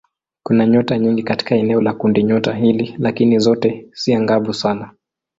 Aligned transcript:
Kuna 0.43 0.65
nyota 0.67 0.97
nyingi 0.99 1.23
katika 1.23 1.55
eneo 1.55 1.81
la 1.81 1.93
kundinyota 1.93 2.53
hili 2.53 2.95
lakini 2.99 3.39
zote 3.39 3.89
si 3.93 4.13
angavu 4.13 4.53
sana. 4.53 4.93